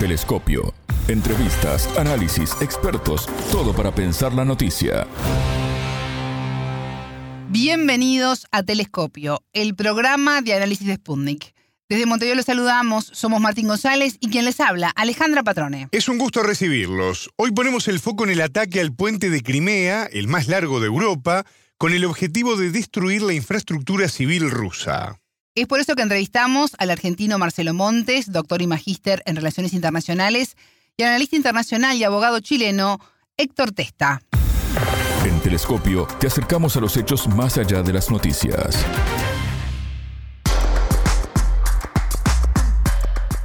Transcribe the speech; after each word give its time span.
Telescopio. 0.00 0.72
Entrevistas, 1.08 1.86
análisis, 1.98 2.56
expertos, 2.62 3.26
todo 3.52 3.74
para 3.74 3.94
pensar 3.94 4.32
la 4.32 4.46
noticia. 4.46 5.06
Bienvenidos 7.50 8.46
a 8.50 8.62
Telescopio, 8.62 9.42
el 9.52 9.74
programa 9.74 10.40
de 10.40 10.54
análisis 10.54 10.86
de 10.86 10.94
Sputnik. 10.94 11.52
Desde 11.90 12.06
Montevideo 12.06 12.36
los 12.36 12.46
saludamos, 12.46 13.10
somos 13.12 13.42
Martín 13.42 13.68
González 13.68 14.16
y 14.20 14.30
quien 14.30 14.46
les 14.46 14.60
habla, 14.60 14.88
Alejandra 14.88 15.42
Patrone. 15.42 15.88
Es 15.92 16.08
un 16.08 16.16
gusto 16.16 16.42
recibirlos. 16.42 17.28
Hoy 17.36 17.52
ponemos 17.52 17.86
el 17.86 18.00
foco 18.00 18.24
en 18.24 18.30
el 18.30 18.40
ataque 18.40 18.80
al 18.80 18.94
puente 18.94 19.28
de 19.28 19.42
Crimea, 19.42 20.08
el 20.10 20.28
más 20.28 20.48
largo 20.48 20.80
de 20.80 20.86
Europa, 20.86 21.44
con 21.76 21.92
el 21.92 22.06
objetivo 22.06 22.56
de 22.56 22.70
destruir 22.70 23.20
la 23.20 23.34
infraestructura 23.34 24.08
civil 24.08 24.50
rusa. 24.50 25.19
Es 25.56 25.66
por 25.66 25.80
eso 25.80 25.96
que 25.96 26.02
entrevistamos 26.02 26.76
al 26.78 26.90
argentino 26.90 27.36
Marcelo 27.36 27.74
Montes, 27.74 28.30
doctor 28.30 28.62
y 28.62 28.68
magíster 28.68 29.20
en 29.26 29.34
Relaciones 29.34 29.72
Internacionales, 29.72 30.56
y 30.96 31.02
al 31.02 31.08
analista 31.08 31.34
internacional 31.34 31.96
y 31.96 32.04
abogado 32.04 32.38
chileno 32.38 33.00
Héctor 33.36 33.72
Testa. 33.72 34.22
En 35.24 35.40
Telescopio 35.40 36.06
te 36.20 36.28
acercamos 36.28 36.76
a 36.76 36.80
los 36.80 36.96
hechos 36.96 37.26
más 37.26 37.58
allá 37.58 37.82
de 37.82 37.92
las 37.92 38.12
noticias. 38.12 38.86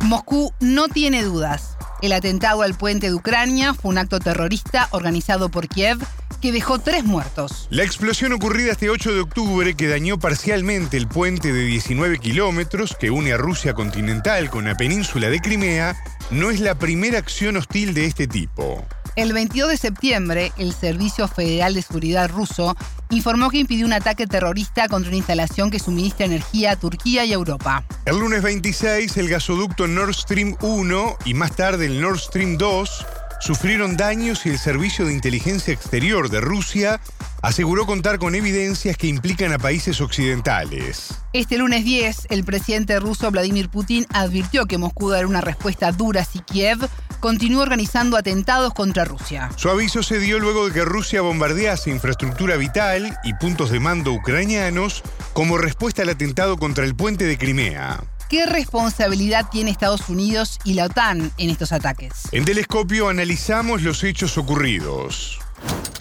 Moscú 0.02 0.54
no 0.60 0.88
tiene 0.88 1.24
dudas. 1.24 1.76
El 2.04 2.14
atentado 2.14 2.62
al 2.62 2.76
puente 2.76 3.08
de 3.08 3.16
Ucrania 3.16 3.74
fue 3.74 3.90
un 3.90 3.98
acto 3.98 4.20
terrorista 4.20 4.90
organizado 4.92 5.50
por 5.50 5.68
Kiev 5.68 5.98
que 6.46 6.52
dejó 6.52 6.78
tres 6.78 7.04
muertos. 7.04 7.66
La 7.72 7.84
explosión 7.84 8.32
ocurrida 8.32 8.74
este 8.74 8.92
8 8.92 9.16
de 9.16 9.22
octubre 9.22 9.74
que 9.74 9.88
dañó 9.88 10.20
parcialmente 10.20 10.96
el 10.96 11.08
puente 11.08 11.52
de 11.52 11.64
19 11.64 12.20
kilómetros 12.20 12.96
que 13.00 13.10
une 13.10 13.34
a 13.34 13.38
Rusia 13.38 13.74
continental 13.74 14.52
con 14.52 14.66
la 14.66 14.78
península 14.78 15.32
de 15.32 15.40
Crimea 15.40 15.98
no 16.30 16.52
es 16.52 16.60
la 16.60 16.78
primera 16.78 17.18
acción 17.18 17.58
hostil 17.58 17.96
de 17.96 18.06
este 18.06 18.28
tipo. 18.28 18.86
El 19.16 19.34
22 19.34 19.72
de 19.72 19.78
septiembre, 19.78 20.52
el 20.60 20.72
Servicio 20.76 21.28
Federal 21.28 21.74
de 21.74 21.82
Seguridad 21.82 22.30
ruso 22.30 22.78
informó 23.10 23.50
que 23.50 23.58
impidió 23.58 23.88
un 23.88 23.94
ataque 23.94 24.28
terrorista 24.28 24.88
contra 24.88 25.10
una 25.10 25.18
instalación 25.18 25.72
que 25.72 25.80
suministra 25.80 26.28
energía 26.28 26.74
a 26.74 26.76
Turquía 26.76 27.26
y 27.26 27.34
Europa. 27.34 27.84
El 28.06 28.20
lunes 28.20 28.44
26, 28.44 29.18
el 29.18 29.30
gasoducto 29.30 29.88
Nord 29.88 30.14
Stream 30.14 30.56
1 30.62 31.18
y 31.26 31.34
más 31.34 31.56
tarde 31.56 31.88
el 31.88 32.00
Nord 32.00 32.20
Stream 32.20 32.58
2 32.58 33.06
sufrieron 33.40 33.98
daños 33.98 34.46
y 34.46 34.50
el 34.50 34.58
Servicio 34.58 35.06
de 35.06 35.14
Inteligencia 35.14 35.74
Exterior 35.74 36.30
de 36.30 36.42
Rusia 36.42 37.00
aseguró 37.42 37.86
contar 37.86 38.18
con 38.18 38.34
evidencias 38.34 38.98
que 38.98 39.08
implican 39.08 39.54
a 39.54 39.60
países 39.60 40.02
occidentales. 40.02 41.14
Este 41.34 41.58
lunes 41.58 41.84
10, 41.84 42.28
el 42.30 42.44
presidente 42.44 43.00
ruso 43.00 43.30
Vladimir 43.30 43.70
Putin 43.70 44.08
advirtió 44.14 44.66
que 44.66 44.78
Moscú 44.78 45.10
dará 45.10 45.28
una 45.28 45.42
respuesta 45.42 45.92
dura 45.92 46.26
si 46.26 46.40
Kiev 46.40 46.80
continúa 47.20 47.64
organizando 47.64 48.18
atentados 48.18 48.74
contra 48.74 49.06
Rusia. 49.06 49.50
Su 49.58 49.70
aviso 49.70 50.02
se 50.02 50.20
dio 50.20 50.40
luego 50.40 50.68
de 50.68 50.74
que 50.74 50.86
Rusia 50.86 51.22
bombardease 51.22 51.90
infraestructura 51.90 52.56
vital 52.56 53.18
y 53.24 53.34
puntos 53.36 53.70
de 53.70 53.80
mando 53.80 54.12
ucranianos 54.12 55.04
como 55.34 55.58
respuesta 55.58 56.02
al 56.02 56.10
atentado 56.10 56.58
contra 56.58 56.86
el 56.86 56.96
puente 56.96 57.26
de 57.26 57.38
Crimea. 57.38 58.04
¿Qué 58.28 58.48
responsabilidad 58.48 59.46
tiene 59.52 59.70
Estados 59.70 60.10
Unidos 60.10 60.58
y 60.64 60.74
la 60.74 60.86
OTAN 60.86 61.32
en 61.38 61.52
estos 61.52 61.72
ataques? 61.72 62.28
En 62.32 62.44
Telescopio 62.44 63.08
analizamos 63.08 63.84
los 63.84 64.04
hechos 64.04 64.40
ocurridos. 64.40 65.40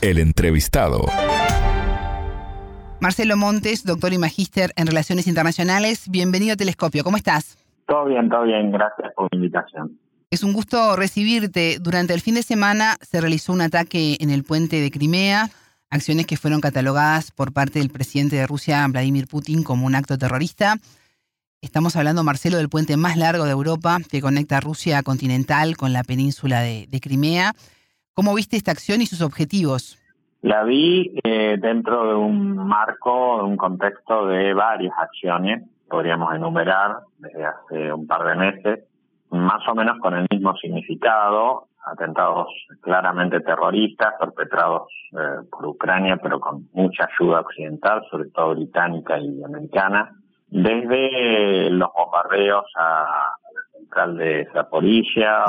El 0.00 0.18
entrevistado. 0.18 1.04
Marcelo 2.98 3.36
Montes, 3.36 3.84
doctor 3.84 4.14
y 4.14 4.18
magíster 4.18 4.72
en 4.76 4.86
Relaciones 4.86 5.26
Internacionales, 5.26 6.08
bienvenido 6.08 6.54
a 6.54 6.56
Telescopio. 6.56 7.04
¿Cómo 7.04 7.18
estás? 7.18 7.58
Todo 7.86 8.06
bien, 8.06 8.30
todo 8.30 8.44
bien. 8.44 8.72
Gracias 8.72 9.12
por 9.14 9.28
la 9.30 9.36
invitación. 9.36 9.98
Es 10.30 10.42
un 10.42 10.54
gusto 10.54 10.96
recibirte. 10.96 11.76
Durante 11.78 12.14
el 12.14 12.22
fin 12.22 12.36
de 12.36 12.42
semana 12.42 12.96
se 13.02 13.20
realizó 13.20 13.52
un 13.52 13.60
ataque 13.60 14.16
en 14.18 14.30
el 14.30 14.44
puente 14.44 14.80
de 14.80 14.90
Crimea, 14.90 15.50
acciones 15.90 16.24
que 16.24 16.38
fueron 16.38 16.62
catalogadas 16.62 17.32
por 17.32 17.52
parte 17.52 17.80
del 17.80 17.90
presidente 17.90 18.36
de 18.36 18.46
Rusia, 18.46 18.86
Vladimir 18.88 19.26
Putin, 19.26 19.62
como 19.62 19.84
un 19.84 19.94
acto 19.94 20.16
terrorista. 20.16 20.78
Estamos 21.64 21.96
hablando, 21.96 22.22
Marcelo, 22.24 22.58
del 22.58 22.68
puente 22.68 22.98
más 22.98 23.16
largo 23.16 23.46
de 23.46 23.52
Europa 23.52 23.96
que 24.10 24.20
conecta 24.20 24.60
Rusia 24.60 25.02
continental 25.02 25.78
con 25.78 25.94
la 25.94 26.04
península 26.04 26.60
de, 26.60 27.00
Crimea. 27.02 27.52
¿Cómo 28.12 28.34
viste 28.34 28.58
esta 28.58 28.70
acción 28.70 29.00
y 29.00 29.06
sus 29.06 29.22
objetivos? 29.22 29.98
La 30.42 30.62
vi 30.62 31.18
eh, 31.24 31.56
dentro 31.58 32.06
de 32.06 32.14
un 32.16 32.54
marco, 32.54 33.38
de 33.38 33.44
un 33.44 33.56
contexto 33.56 34.26
de 34.26 34.52
varias 34.52 34.92
acciones, 34.98 35.62
podríamos 35.88 36.34
enumerar 36.34 36.98
desde 37.16 37.46
hace 37.46 37.92
un 37.94 38.06
par 38.06 38.24
de 38.26 38.34
meses, 38.36 38.84
más 39.30 39.66
o 39.66 39.74
menos 39.74 39.98
con 40.00 40.14
el 40.14 40.26
mismo 40.30 40.54
significado, 40.58 41.68
atentados 41.86 42.48
claramente 42.82 43.40
terroristas 43.40 44.12
perpetrados 44.20 44.82
eh, 45.12 45.46
por 45.50 45.64
Ucrania, 45.64 46.18
pero 46.22 46.38
con 46.40 46.68
mucha 46.74 47.08
ayuda 47.08 47.40
occidental, 47.40 48.02
sobre 48.10 48.28
todo 48.28 48.54
británica 48.54 49.18
y 49.18 49.42
americana, 49.42 50.14
desde 50.54 51.68
los 51.70 51.88
bombardeos 51.92 52.64
a 52.76 53.34
la 53.52 53.62
central 53.76 54.16
de 54.16 54.48
Zaporizhia, 54.52 55.42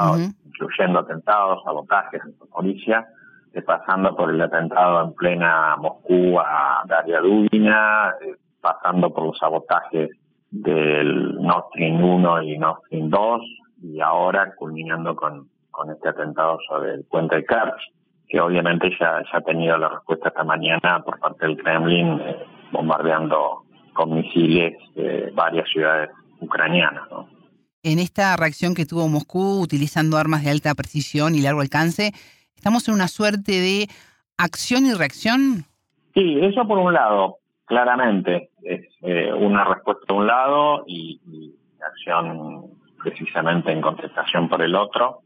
incluyendo 0.43 0.99
atentados, 0.99 1.61
sabotajes 1.63 2.21
en 2.25 2.33
Zaporizhia, 2.39 3.05
eh, 3.53 3.61
pasando 3.61 4.15
por 4.15 4.31
el 4.31 4.41
atentado 4.41 5.03
en 5.03 5.13
plena 5.13 5.75
Moscú 5.77 6.39
a 6.39 6.81
Daria 6.87 7.21
Dubina, 7.21 8.15
eh, 8.19 8.33
pasando 8.59 9.13
por 9.13 9.25
los 9.25 9.37
sabotajes 9.37 10.09
del 10.49 11.39
Nord 11.39 11.65
Stream 11.69 12.03
1 12.03 12.41
y 12.41 12.57
Nord 12.57 12.79
Stream 12.87 13.11
2, 13.11 13.41
y 13.83 14.01
ahora 14.01 14.55
culminando 14.55 15.15
con, 15.15 15.49
con 15.69 15.91
este 15.91 16.09
atentado 16.09 16.57
sobre 16.67 16.95
el 16.95 17.03
puente 17.03 17.35
de 17.35 17.45
Kerch, 17.45 17.93
que 18.27 18.41
obviamente 18.41 18.89
ya, 18.99 19.21
ya 19.31 19.37
ha 19.37 19.41
tenido 19.41 19.77
la 19.77 19.89
respuesta 19.89 20.29
esta 20.29 20.43
mañana 20.43 21.03
por 21.05 21.19
parte 21.19 21.45
del 21.45 21.57
Kremlin, 21.57 22.19
eh, 22.21 22.43
bombardeando 22.71 23.64
con 23.95 24.13
misiles 24.13 24.75
de 24.93 25.31
varias 25.33 25.67
ciudades 25.69 26.09
ucranianas. 26.39 27.03
En 27.81 27.97
esta 27.99 28.35
reacción 28.35 28.75
que 28.75 28.85
tuvo 28.85 29.07
Moscú 29.07 29.61
utilizando 29.61 30.17
armas 30.17 30.43
de 30.43 30.51
alta 30.51 30.75
precisión 30.75 31.33
y 31.33 31.41
largo 31.41 31.61
alcance, 31.61 32.11
¿estamos 32.55 32.87
en 32.87 32.93
una 32.93 33.07
suerte 33.07 33.53
de 33.53 33.87
acción 34.37 34.85
y 34.85 34.93
reacción? 34.93 35.65
Sí, 36.13 36.37
eso 36.41 36.67
por 36.67 36.77
un 36.77 36.93
lado, 36.93 37.37
claramente. 37.65 38.49
Es 38.63 38.85
eh, 39.01 39.31
una 39.33 39.63
respuesta 39.63 40.03
por 40.07 40.17
un 40.17 40.27
lado 40.27 40.83
y, 40.87 41.19
acción 41.87 42.71
precisamente 43.03 43.71
en 43.71 43.79
contestación 43.79 44.49
por 44.49 44.61
el 44.61 44.75
otro. 44.75 45.21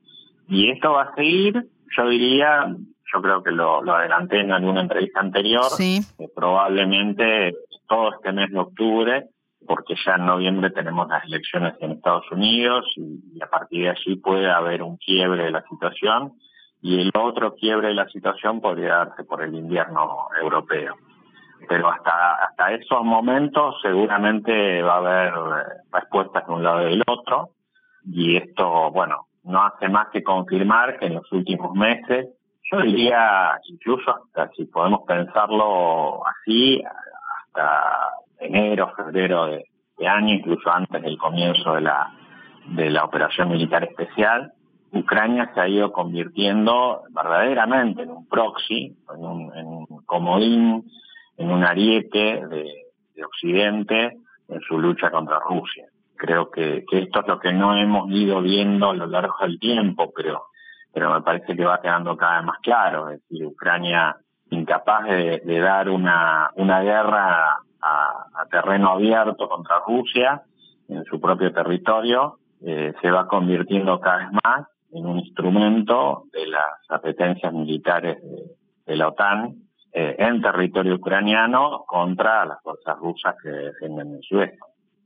Y 0.50 0.70
esto 0.70 0.92
va 0.92 1.04
a 1.04 1.16
seguir, 1.16 1.66
yo 1.96 2.10
diría, 2.10 2.76
yo 3.14 3.22
creo 3.22 3.42
que 3.42 3.52
lo, 3.52 3.80
adelanté 3.96 4.42
en 4.42 4.52
alguna 4.52 4.82
entrevista 4.82 5.22
anterior, 5.22 5.64
sí. 5.64 6.02
probablemente 6.36 7.56
todo 7.90 8.14
este 8.14 8.32
mes 8.32 8.50
de 8.52 8.60
octubre, 8.60 9.26
porque 9.68 9.96
ya 10.06 10.16
en 10.16 10.26
noviembre 10.26 10.70
tenemos 10.70 11.08
las 11.10 11.26
elecciones 11.26 11.74
en 11.82 11.92
Estados 11.92 12.32
Unidos 12.32 12.86
y, 12.96 13.42
a 13.42 13.48
partir 13.48 13.84
de 13.84 13.90
allí 13.90 14.16
puede 14.16 14.50
haber 14.50 14.84
un 14.84 14.98
quiebre 14.98 15.44
de 15.44 15.52
la 15.52 15.64
situación 15.64 16.34
y 16.82 17.02
el 17.02 17.12
otro 17.14 17.56
quiebre 17.56 17.90
de 17.90 17.96
la 17.96 18.08
situación 18.08 18.62
podría 18.62 18.98
darse 18.98 19.24
por 19.26 19.44
el 19.44 19.54
invierno 19.54 20.28
europeo. 20.42 20.96
Pero 21.68 21.90
hasta, 21.90 22.36
hasta 22.36 22.72
esos 22.72 23.04
momentos 23.04 23.76
seguramente 23.82 24.82
va 24.82 24.94
a 24.94 24.98
haber 24.98 25.34
eh, 25.34 25.74
respuestas 25.92 26.48
de 26.48 26.54
un 26.54 26.64
lado 26.64 26.88
y 26.88 26.92
del 26.92 27.04
otro 27.06 27.50
y 28.06 28.38
esto, 28.38 28.92
bueno, 28.92 29.28
no 29.44 29.64
hace 29.64 29.90
más 29.90 30.08
que 30.10 30.24
confirmar 30.24 30.98
que 31.00 31.08
en 31.08 31.16
los 31.16 31.32
últimos 31.32 31.74
meses, 31.74 32.28
yo 32.72 32.82
diría 32.82 33.60
incluso 33.68 34.12
hasta 34.12 34.50
si 34.56 34.66
podemos 34.66 35.02
pensarlo 35.08 36.22
así, 36.28 36.82
hasta 37.54 38.14
enero, 38.40 38.94
febrero 38.96 39.48
de, 39.48 39.66
año, 40.08 40.36
incluso 40.36 40.72
antes 40.72 41.02
del 41.02 41.18
comienzo 41.18 41.74
de 41.76 41.82
la, 41.82 42.10
de 42.68 42.90
la 42.90 43.04
operación 43.04 43.50
militar 43.50 43.84
especial, 43.84 44.54
Ucrania 44.92 45.52
se 45.54 45.60
ha 45.60 45.68
ido 45.68 45.92
convirtiendo 45.92 47.04
verdaderamente 47.10 48.04
en 48.04 48.12
un 48.12 48.28
proxy, 48.28 48.98
en 49.14 49.26
un, 49.26 49.88
comodín, 50.06 50.90
en 51.38 51.52
un 51.52 51.64
ariete 51.64 52.46
de, 52.48 52.86
Occidente 53.22 54.18
en 54.48 54.62
su 54.62 54.80
lucha 54.80 55.12
contra 55.12 55.40
Rusia. 55.40 55.88
Creo 56.16 56.50
que, 56.50 56.86
esto 56.90 57.20
es 57.20 57.28
lo 57.28 57.38
que 57.38 57.52
no 57.52 57.76
hemos 57.76 58.10
ido 58.12 58.42
viendo 58.42 58.92
a 58.92 58.94
lo 58.94 59.08
largo 59.08 59.36
del 59.42 59.60
tiempo, 59.60 60.14
pero, 60.16 60.46
pero 60.94 61.14
me 61.14 61.22
parece 61.22 61.54
que 61.54 61.66
va 61.66 61.82
quedando 61.82 62.16
cada 62.16 62.38
vez 62.38 62.46
más 62.46 62.60
claro. 62.62 63.10
Es 63.10 63.20
decir, 63.28 63.46
Ucrania 63.46 64.16
incapaz 64.52 65.06
de, 65.06 65.60
dar 65.60 65.90
una, 65.90 66.52
una 66.56 66.82
guerra 66.82 67.58
a, 67.82 68.46
terreno 68.52 68.92
abierto 68.92 69.48
contra 69.48 69.80
Rusia 69.86 70.42
en 70.88 71.04
su 71.06 71.22
propio 71.22 71.54
territorio, 71.54 72.40
eh, 72.66 72.94
se 73.02 73.12
va 73.12 73.28
convirtiendo 73.28 74.00
cada 74.00 74.18
vez 74.18 74.28
más 74.44 74.68
en 74.92 75.06
un 75.06 75.20
instrumento 75.20 76.24
de 76.34 76.48
las 76.48 76.74
apetencias 76.90 77.54
militares 77.54 78.18
de, 78.86 78.96
la 78.96 79.10
OTAN 79.10 79.56
eh, 79.94 80.16
en 80.18 80.42
territorio 80.42 80.96
ucraniano 80.96 81.84
contra 81.88 82.44
las 82.46 82.62
fuerzas 82.64 82.98
rusas 82.98 83.36
que 83.42 83.50
defienden 83.50 84.16
el 84.16 84.24
sudeste. 84.24 84.58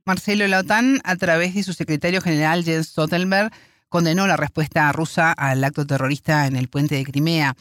Marcelo, 0.05 0.47
la 0.47 0.59
OTAN, 0.59 0.99
a 1.03 1.15
través 1.17 1.53
de 1.53 1.63
su 1.63 1.73
secretario 1.73 2.21
general 2.21 2.63
Jens 2.63 2.87
Stoltenberg, 2.87 3.51
condenó 3.89 4.25
la 4.25 4.37
respuesta 4.37 4.91
rusa 4.91 5.33
al 5.33 5.63
acto 5.63 5.85
terrorista 5.85 6.47
en 6.47 6.55
el 6.55 6.67
puente 6.67 6.95
de 6.95 7.03
Crimea. 7.03 7.53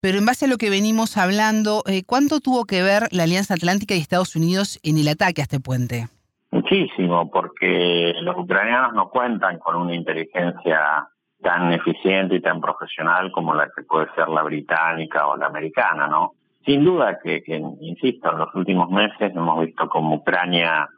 Pero 0.00 0.18
en 0.18 0.26
base 0.26 0.44
a 0.44 0.48
lo 0.48 0.58
que 0.58 0.70
venimos 0.70 1.16
hablando, 1.16 1.82
eh, 1.86 2.04
¿cuánto 2.06 2.38
tuvo 2.38 2.66
que 2.66 2.82
ver 2.82 3.08
la 3.10 3.24
Alianza 3.24 3.54
Atlántica 3.54 3.94
y 3.94 3.98
Estados 3.98 4.36
Unidos 4.36 4.78
en 4.84 4.96
el 4.96 5.08
ataque 5.08 5.40
a 5.40 5.44
este 5.44 5.58
puente? 5.58 6.06
Muchísimo, 6.52 7.28
porque 7.28 8.14
los 8.22 8.36
ucranianos 8.36 8.94
no 8.94 9.10
cuentan 9.10 9.58
con 9.58 9.74
una 9.74 9.96
inteligencia 9.96 11.08
tan 11.42 11.72
eficiente 11.72 12.36
y 12.36 12.40
tan 12.40 12.60
profesional 12.60 13.32
como 13.32 13.54
la 13.54 13.68
que 13.74 13.82
puede 13.82 14.06
ser 14.14 14.28
la 14.28 14.44
británica 14.44 15.26
o 15.26 15.36
la 15.36 15.46
americana, 15.46 16.06
¿no? 16.06 16.32
Sin 16.64 16.84
duda 16.84 17.18
que, 17.22 17.42
que 17.42 17.56
insisto, 17.80 18.30
en 18.30 18.38
los 18.38 18.54
últimos 18.54 18.90
meses 18.90 19.32
hemos 19.34 19.66
visto 19.66 19.88
como 19.88 20.16
Ucrania 20.16 20.88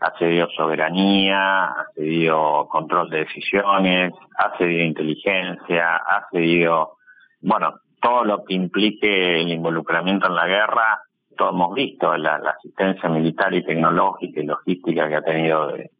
ha 0.00 0.18
cedido 0.18 0.48
soberanía, 0.54 1.64
ha 1.64 1.86
cedido 1.94 2.68
control 2.68 3.08
de 3.08 3.20
decisiones, 3.20 4.12
ha 4.36 4.56
cedido 4.58 4.84
inteligencia, 4.84 5.96
ha 5.96 6.26
cedido, 6.30 6.96
bueno, 7.40 7.74
todo 8.02 8.24
lo 8.24 8.44
que 8.44 8.54
implique 8.54 9.40
el 9.40 9.50
involucramiento 9.50 10.26
en 10.26 10.34
la 10.34 10.46
guerra, 10.46 11.02
todos 11.36 11.54
hemos 11.54 11.74
visto 11.74 12.14
la, 12.16 12.36
asistencia 12.58 13.08
militar 13.08 13.54
y 13.54 13.64
tecnológica 13.64 14.40
y 14.40 14.44
logística 14.46 15.08
que 15.08 15.16
ha 15.16 15.22
tenido 15.22 15.68
de, 15.68 15.90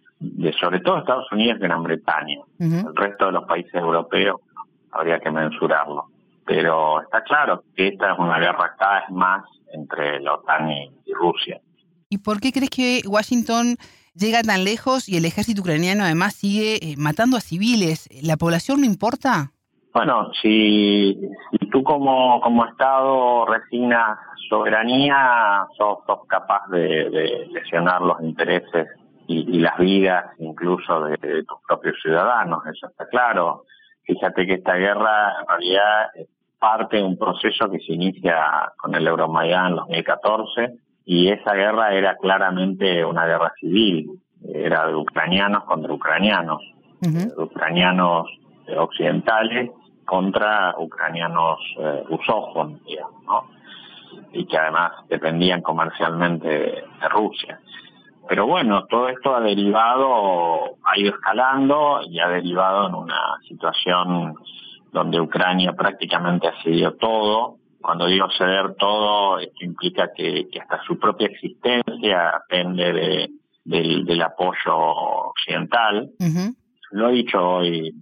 sobre 0.60 0.80
todo 0.80 0.98
Estados 0.98 1.30
Unidos 1.32 1.58
y 1.58 1.62
Gran 1.62 1.82
Bretaña. 1.82 2.40
El 2.58 2.94
resto 2.94 3.26
de 3.26 3.32
los 3.32 3.44
países 3.44 3.74
europeos 3.74 4.40
habría 4.90 5.20
que 5.20 5.30
mensurarlo. 5.30 6.06
Pero 6.44 7.00
está 7.02 7.22
claro 7.22 7.62
que 7.74 7.88
esta 7.88 8.12
es 8.12 8.18
una 8.18 8.38
guerra 8.38 8.74
cada 8.78 9.00
vez 9.00 9.10
más 9.10 9.44
entre 9.72 10.20
la 10.20 10.34
OTAN 10.34 10.70
y 10.70 11.14
Rusia. 11.14 11.60
¿Y 12.08 12.18
por 12.18 12.40
qué 12.40 12.52
crees 12.52 12.70
que 12.70 13.02
Washington 13.06 13.76
llega 14.14 14.42
tan 14.42 14.64
lejos 14.64 15.08
y 15.08 15.16
el 15.16 15.24
ejército 15.24 15.62
ucraniano 15.62 16.04
además 16.04 16.34
sigue 16.34 16.76
eh, 16.82 16.96
matando 16.98 17.36
a 17.36 17.40
civiles? 17.40 18.08
¿La 18.22 18.36
población 18.36 18.80
no 18.80 18.86
importa? 18.86 19.52
Bueno, 19.94 20.30
si, 20.40 21.18
tú 21.82 21.84
como, 21.84 22.40
como 22.40 22.64
Estado 22.66 23.46
resignas 23.46 24.18
soberanía, 24.48 25.66
sos, 25.76 25.98
capaz 26.28 26.68
de, 26.68 27.48
lesionar 27.50 28.02
los 28.02 28.20
intereses 28.22 28.88
y, 29.26 29.58
las 29.60 29.78
vidas 29.78 30.26
incluso 30.38 31.04
de, 31.04 31.16
tus 31.44 31.58
propios 31.66 31.96
ciudadanos, 32.02 32.64
eso 32.66 32.88
está 32.88 33.06
claro. 33.08 33.64
Fíjate 34.04 34.46
que 34.46 34.54
esta 34.54 34.74
guerra 34.74 35.40
en 35.40 35.48
realidad 35.48 36.10
es 36.14 36.28
parte 36.58 36.96
de 36.98 37.04
un 37.04 37.16
proceso 37.16 37.70
que 37.70 37.78
se 37.78 37.92
inicia 37.92 38.72
con 38.76 38.94
el 38.94 39.06
Euromaidan 39.06 39.68
en 39.68 39.76
2014 39.76 40.74
y 41.04 41.28
esa 41.28 41.54
guerra 41.54 41.94
era 41.94 42.16
claramente 42.16 43.04
una 43.04 43.26
guerra 43.26 43.52
civil, 43.58 44.10
era 44.52 44.86
de 44.86 44.94
ucranianos 44.94 45.64
contra 45.64 45.92
ucranianos, 45.92 46.60
de 47.00 47.32
ucranianos 47.36 48.28
occidentales 48.76 49.70
contra 50.04 50.74
ucranianos 50.78 51.58
eh, 51.78 52.04
rusófonos, 52.08 52.80
¿no? 53.26 53.48
y 54.32 54.46
que 54.46 54.56
además 54.56 54.92
dependían 55.08 55.62
comercialmente 55.62 56.48
de 56.48 57.08
Rusia. 57.10 57.60
Pero 58.28 58.46
bueno, 58.46 58.86
todo 58.86 59.08
esto 59.08 59.34
ha 59.34 59.40
derivado, 59.40 60.76
ha 60.84 60.98
ido 60.98 61.10
escalando 61.10 62.00
y 62.08 62.20
ha 62.20 62.28
derivado 62.28 62.88
en 62.88 62.94
una 62.94 63.38
situación 63.48 64.34
donde 64.92 65.20
Ucrania 65.20 65.72
prácticamente 65.72 66.48
ha 66.48 66.62
cedido 66.62 66.94
todo, 66.94 67.56
cuando 67.80 68.06
digo 68.06 68.28
ceder 68.38 68.74
todo, 68.76 69.38
esto 69.38 69.64
implica 69.64 70.12
que, 70.14 70.48
hasta 70.60 70.82
su 70.84 70.98
propia 70.98 71.26
existencia 71.26 72.40
depende 72.48 73.28
del, 73.64 74.22
apoyo 74.22 74.76
occidental. 74.76 76.10
Lo 76.92 77.06
ha 77.06 77.10
dicho 77.10 77.42
hoy 77.42 77.92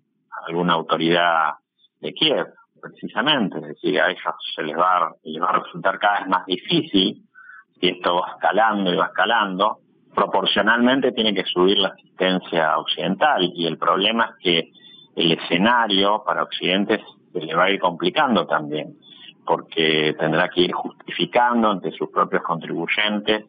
alguna 0.47 0.75
autoridad 0.75 1.55
de 2.01 2.13
Kiev, 2.13 2.47
precisamente, 2.81 3.59
es 3.59 3.69
decir, 3.69 4.01
a 4.01 4.11
ellos 4.11 4.35
se 4.55 4.63
les 4.63 4.77
va, 4.77 5.13
les 5.23 5.43
va 5.43 5.51
a 5.51 5.59
resultar 5.61 5.99
cada 5.99 6.21
vez 6.21 6.29
más 6.29 6.47
difícil 6.47 7.23
si 7.79 7.89
esto 7.89 8.17
va 8.17 8.33
escalando 8.37 8.93
y 8.93 8.97
va 8.97 9.07
escalando. 9.07 9.79
Proporcionalmente 10.15 11.13
tiene 11.13 11.35
que 11.35 11.45
subir 11.45 11.79
la 11.79 11.89
asistencia 11.89 12.79
occidental 12.79 13.51
y 13.55 13.67
el 13.67 13.79
problema 13.79 14.25
es 14.25 14.43
que 14.43 14.71
el 15.17 15.33
escenario 15.33 16.23
para 16.25 16.43
Occidente 16.43 17.03
se 17.33 17.41
le 17.41 17.55
va 17.55 17.65
a 17.65 17.71
ir 17.71 17.79
complicando 17.79 18.47
también 18.47 18.97
porque 19.51 20.15
tendrá 20.19 20.49
que 20.49 20.63
ir 20.63 20.73
justificando 20.73 21.71
ante 21.71 21.91
sus 21.93 22.09
propios 22.11 22.43
contribuyentes 22.43 23.47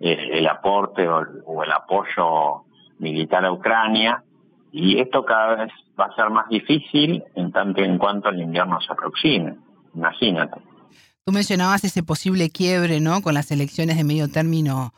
eh, 0.00 0.28
el 0.32 0.46
aporte 0.46 1.06
o 1.06 1.62
el, 1.62 1.72
apoyo 1.72 2.64
militar 2.98 3.44
a 3.44 3.52
Ucrania 3.52 4.22
y 4.76 4.98
esto 4.98 5.24
cada 5.24 5.54
vez 5.54 5.72
va 5.98 6.06
a 6.06 6.16
ser 6.16 6.30
más 6.30 6.48
difícil 6.48 7.22
en 7.36 7.52
tanto 7.52 7.80
en 7.80 7.96
cuanto 7.96 8.28
el 8.30 8.40
invierno 8.40 8.80
se 8.80 8.92
aproxime. 8.92 9.54
Imagínate. 9.94 10.60
Tú 11.24 11.32
mencionabas 11.32 11.84
ese 11.84 12.02
posible 12.02 12.50
quiebre, 12.50 12.98
¿no? 12.98 13.22
Con 13.22 13.34
las 13.34 13.52
elecciones 13.52 13.96
de 13.96 14.02
medio 14.02 14.26
término 14.26 14.92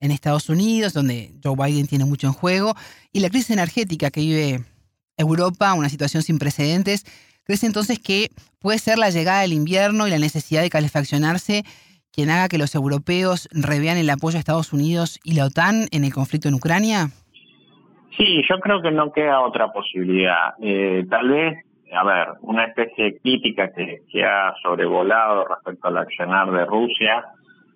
en 0.00 0.12
Estados 0.12 0.48
Unidos, 0.48 0.94
donde 0.94 1.34
Joe 1.44 1.56
Biden 1.56 1.86
tiene 1.86 2.06
mucho 2.06 2.26
en 2.26 2.32
juego, 2.32 2.74
y 3.12 3.20
la 3.20 3.28
crisis 3.28 3.50
energética 3.50 4.10
que 4.10 4.20
vive 4.20 4.64
Europa, 5.18 5.74
una 5.74 5.90
situación 5.90 6.22
sin 6.22 6.38
precedentes. 6.38 7.04
¿Crees 7.44 7.64
entonces 7.64 7.98
que 7.98 8.30
puede 8.60 8.78
ser 8.78 8.96
la 8.96 9.10
llegada 9.10 9.42
del 9.42 9.52
invierno 9.52 10.08
y 10.08 10.10
la 10.10 10.18
necesidad 10.18 10.62
de 10.62 10.70
calefaccionarse 10.70 11.66
quien 12.12 12.30
haga 12.30 12.48
que 12.48 12.56
los 12.56 12.74
europeos 12.74 13.46
revean 13.52 13.98
el 13.98 14.08
apoyo 14.08 14.38
a 14.38 14.40
Estados 14.40 14.72
Unidos 14.72 15.20
y 15.22 15.34
la 15.34 15.44
OTAN 15.44 15.86
en 15.90 16.04
el 16.04 16.14
conflicto 16.14 16.48
en 16.48 16.54
Ucrania? 16.54 17.10
Sí, 18.18 18.42
yo 18.48 18.58
creo 18.58 18.82
que 18.82 18.90
no 18.90 19.12
queda 19.12 19.40
otra 19.40 19.72
posibilidad. 19.72 20.54
Eh, 20.60 21.06
tal 21.08 21.28
vez, 21.28 21.64
a 21.92 22.04
ver, 22.04 22.28
una 22.42 22.64
especie 22.64 23.04
de 23.04 23.18
crítica 23.20 23.70
que, 23.72 24.24
ha 24.24 24.54
sobrevolado 24.60 25.44
respecto 25.44 25.86
al 25.86 25.98
accionar 25.98 26.50
de 26.50 26.64
Rusia 26.64 27.24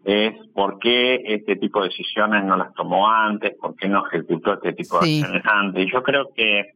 es 0.05 0.35
por 0.53 0.81
qué 0.81 1.23
este 1.25 1.55
tipo 1.55 1.81
de 1.81 1.91
decisiones 1.91 2.45
no 2.45 2.57
las 2.57 2.75
tomó 2.75 3.09
antes, 3.09 3.55
por 3.61 3.77
qué 3.77 3.87
no 3.89 4.05
ejecutó 4.05 4.55
este 4.55 4.73
tipo 4.73 4.99
de 4.99 5.21
acciones 5.21 5.43
antes. 5.47 5.87
Y 5.87 5.93
yo 5.93 6.03
creo 6.03 6.31
que, 6.35 6.73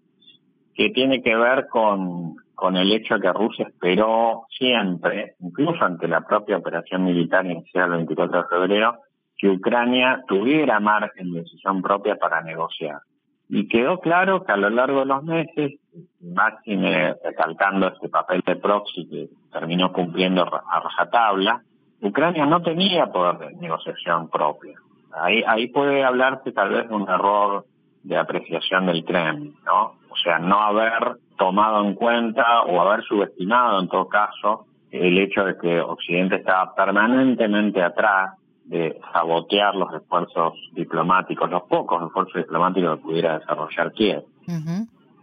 que 0.73 0.91
tiene 0.91 1.21
que 1.21 1.35
ver 1.35 1.67
con, 1.67 2.37
con 2.55 2.77
el 2.77 2.93
hecho 2.93 3.15
de 3.15 3.21
que 3.23 3.33
Rusia 3.33 3.67
esperó 3.67 4.47
siempre, 4.57 5.35
incluso 5.41 5.85
ante 5.85 6.07
la 6.07 6.21
propia 6.21 6.59
operación 6.59 7.05
militar 7.05 7.45
iniciada 7.45 7.87
el 7.87 7.93
24 7.95 8.43
de 8.43 8.49
febrero, 8.49 8.99
que 9.37 9.49
Ucrania 9.49 10.23
tuviera 10.29 10.79
margen 10.79 11.33
de 11.33 11.41
decisión 11.41 11.83
propia 11.83 12.15
para 12.15 12.41
negociar. 12.43 13.01
Y 13.49 13.69
quedó 13.69 14.01
claro 14.01 14.45
que 14.45 14.53
a 14.53 14.57
lo 14.57 14.71
largo 14.71 15.01
de 15.01 15.07
los 15.07 15.23
meses, 15.23 15.79
máxime 16.21 17.15
recalcando 17.25 17.89
este 17.89 18.09
papel 18.09 18.43
de 18.45 18.57
proxy 18.57 19.09
que 19.09 19.29
terminó 19.53 19.93
cumpliendo 19.93 20.43
a 20.43 20.81
rajatabla, 20.81 21.63
Ucrania 22.01 22.45
no 22.47 22.63
tenía 22.63 23.07
poder 23.07 23.39
de 23.39 23.57
negociación 23.57 24.29
propia. 24.29 24.75
Ahí, 25.13 25.43
ahí 25.47 25.69
puede 25.69 26.05
hablarse 26.05 26.53
tal 26.53 26.71
vez 26.71 26.89
de 26.89 26.95
un 26.95 27.09
error 27.09 27.65
de 28.03 28.17
apreciación 28.17 28.87
del 28.87 29.05
Kremlin, 29.05 29.57
¿no? 29.65 29.95
O 30.11 30.17
sea, 30.23 30.39
no 30.39 30.61
haber 30.61 31.17
tomado 31.39 31.85
en 31.85 31.95
cuenta 31.95 32.63
o 32.63 32.81
haber 32.81 33.05
subestimado 33.05 33.81
en 33.81 33.89
todo 33.89 34.09
caso 34.09 34.67
el 34.91 35.19
hecho 35.19 35.45
de 35.45 35.57
que 35.59 35.81
Occidente 35.81 36.37
estaba 36.37 36.75
permanentemente 36.75 37.83
atrás 37.83 38.35
de 38.67 38.99
sabotear 39.13 39.75
los 39.75 39.93
esfuerzos 39.95 40.55
diplomáticos, 40.73 41.51
los 41.51 41.63
pocos 41.65 42.05
esfuerzos 42.05 42.35
diplomáticos 42.35 42.97
que 42.97 43.03
pudiera 43.03 43.39
desarrollar 43.39 43.93
Kiev. 43.93 44.25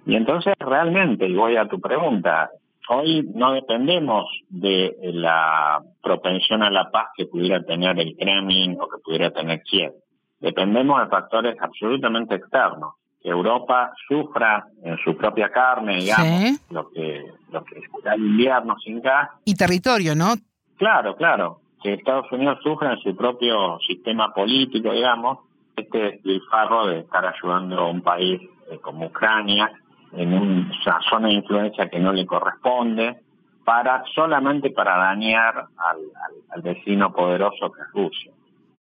Y 0.05 0.15
entonces 0.15 0.53
realmente, 0.59 1.27
y 1.27 1.35
voy 1.35 1.57
a 1.57 1.67
tu 1.67 1.79
pregunta, 1.79 2.49
hoy 2.89 3.29
no 3.33 3.53
dependemos 3.53 4.25
de 4.49 4.95
la 5.13 5.81
propensión 6.01 6.63
a 6.63 6.69
la 6.69 6.89
paz 6.91 7.07
que 7.15 7.25
pudiera 7.25 7.63
tener 7.63 7.99
el 7.99 8.15
Kremlin 8.17 8.77
o 8.79 8.87
que 8.87 9.01
pudiera 9.03 9.31
tener 9.31 9.61
Kiev. 9.63 9.93
Dependemos 10.39 11.01
de 11.01 11.07
factores 11.07 11.55
absolutamente 11.61 12.35
externos 12.35 12.95
que 13.21 13.29
Europa 13.29 13.93
sufra 14.07 14.65
en 14.83 14.97
su 14.97 15.15
propia 15.15 15.49
carne, 15.49 15.95
digamos, 15.95 16.59
lo 16.69 16.89
que 16.89 17.23
lo 17.51 17.63
que 17.63 17.81
el 18.13 18.21
invierno 18.21 18.75
sin 18.79 19.01
gas. 19.01 19.29
Y 19.45 19.55
territorio, 19.55 20.13
¿no? 20.15 20.33
Claro, 20.77 21.15
claro. 21.15 21.62
Que 21.83 21.93
Estados 21.93 22.31
Unidos 22.31 22.59
sufra 22.63 22.93
en 22.93 22.99
su 22.99 23.15
propio 23.15 23.77
sistema 23.85 24.33
político, 24.33 24.91
digamos, 24.91 25.39
este 25.75 25.97
despilfarro 25.97 26.87
de 26.87 26.99
estar 26.99 27.25
ayudando 27.25 27.77
a 27.79 27.89
un 27.89 28.01
país 28.01 28.41
eh, 28.71 28.79
como 28.81 29.07
Ucrania 29.07 29.71
en 30.13 30.33
una 30.33 30.99
zona 31.09 31.27
de 31.27 31.33
influencia 31.33 31.89
que 31.89 31.99
no 31.99 32.13
le 32.13 32.25
corresponde, 32.25 33.17
para 33.65 34.03
solamente 34.13 34.69
para 34.69 34.97
dañar 34.97 35.55
al, 35.77 35.97
al 36.49 36.61
vecino 36.61 37.11
poderoso 37.13 37.71
que 37.71 37.81
es 37.81 37.87
Rusia. 37.93 38.31